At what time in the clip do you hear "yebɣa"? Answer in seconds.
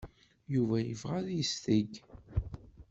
0.81-1.15